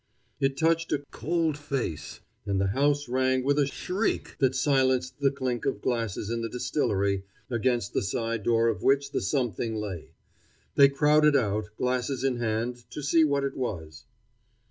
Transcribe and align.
It 0.39 0.57
touched 0.57 0.91
a 0.93 1.05
cold 1.11 1.59
face, 1.59 2.21
and 2.47 2.59
the 2.59 2.69
house 2.73 3.07
rang 3.07 3.43
with 3.43 3.59
a 3.59 3.67
shriek 3.67 4.35
that 4.39 4.55
silenced 4.55 5.19
the 5.19 5.29
clink 5.29 5.63
of 5.63 5.79
glasses 5.79 6.31
in 6.31 6.41
the 6.41 6.49
distillery, 6.49 7.23
against 7.51 7.93
the 7.93 8.01
side 8.01 8.41
door 8.41 8.67
of 8.67 8.81
which 8.81 9.11
the 9.11 9.21
something 9.21 9.75
lay. 9.75 10.15
They 10.73 10.89
crowded 10.89 11.35
out, 11.35 11.69
glasses 11.77 12.23
in 12.23 12.37
hand, 12.37 12.77
to 12.89 13.03
see 13.03 13.23
what 13.23 13.43
it 13.43 13.55
was. 13.55 14.05